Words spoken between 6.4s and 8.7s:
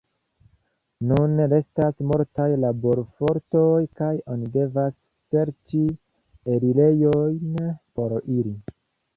elirejon por ili.